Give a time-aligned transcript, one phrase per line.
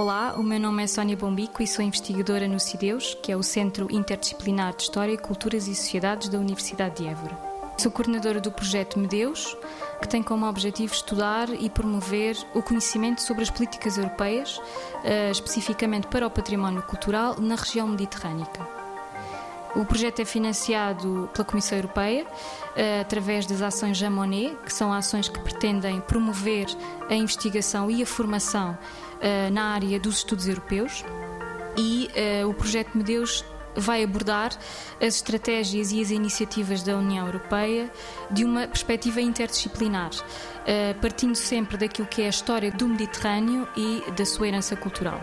[0.00, 3.42] Olá, o meu nome é Sónia Bombico e sou investigadora no CIDEUS, que é o
[3.42, 7.36] Centro Interdisciplinar de História, Culturas e Sociedades da Universidade de Évora.
[7.76, 9.56] Sou coordenadora do projeto Medeus,
[10.00, 14.62] que tem como objetivo estudar e promover o conhecimento sobre as políticas europeias,
[15.02, 18.77] eh, especificamente para o património cultural na região mediterrânica.
[19.76, 25.28] O projeto é financiado pela Comissão Europeia uh, através das ações Jamonet, que são ações
[25.28, 26.66] que pretendem promover
[27.08, 31.04] a investigação e a formação uh, na área dos estudos europeus.
[31.76, 32.08] E
[32.42, 33.44] uh, o projeto Medeus
[33.76, 34.50] vai abordar
[35.00, 37.92] as estratégias e as iniciativas da União Europeia
[38.30, 40.10] de uma perspectiva interdisciplinar,
[41.00, 45.22] partindo sempre daquilo que é a história do Mediterrâneo e da sua herança cultural.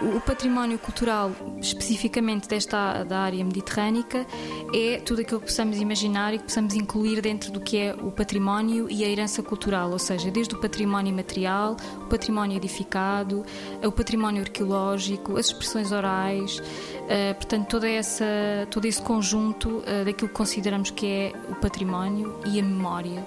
[0.00, 1.30] O património cultural,
[1.60, 4.26] especificamente desta da área mediterrânica,
[4.74, 8.10] é tudo aquilo que possamos imaginar e que possamos incluir dentro do que é o
[8.10, 13.44] património e a herança cultural, ou seja, desde o património material, o património edificado,
[13.82, 18.24] o património arqueológico, as expressões orais, uh, portanto, toda essa,
[18.70, 23.24] todo esse conjunto uh, daquilo que consideramos que é o património e a memória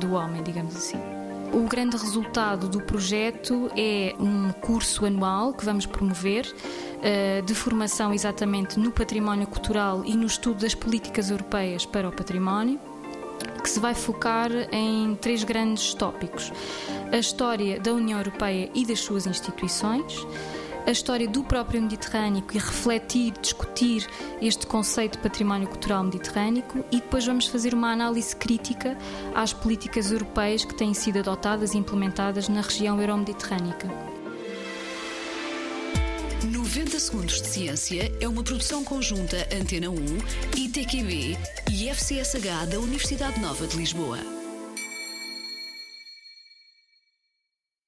[0.00, 1.15] do homem, digamos assim.
[1.56, 6.46] O grande resultado do projeto é um curso anual que vamos promover
[7.02, 12.12] eh, de formação exatamente no património cultural e no estudo das políticas europeias para o
[12.12, 12.78] património
[13.62, 16.52] que se vai focar em três grandes tópicos:
[17.10, 20.26] a história da União Europeia e das suas instituições,
[20.86, 24.06] a história do próprio Mediterrâneo e refletir, discutir
[24.40, 28.96] este conceito de património cultural mediterrâneo e depois vamos fazer uma análise crítica
[29.34, 33.88] às políticas europeias que têm sido adotadas e implementadas na região euromediterrânica.
[36.44, 39.96] 90 Segundos de Ciência é uma produção conjunta Antena 1,
[40.56, 41.36] ITQB
[41.72, 44.35] e FCSH da Universidade Nova de Lisboa.